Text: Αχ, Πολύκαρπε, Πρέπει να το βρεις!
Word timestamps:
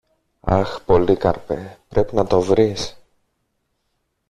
Αχ, 0.47 0.81
Πολύκαρπε, 0.85 1.77
Πρέπει 1.89 2.15
να 2.15 2.25
το 2.27 2.41
βρεις! 2.41 2.97